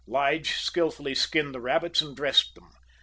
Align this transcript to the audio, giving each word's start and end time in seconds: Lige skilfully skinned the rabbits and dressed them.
Lige 0.07 0.47
skilfully 0.57 1.13
skinned 1.13 1.53
the 1.53 1.61
rabbits 1.61 2.01
and 2.01 2.15
dressed 2.17 2.55
them. 2.55 2.71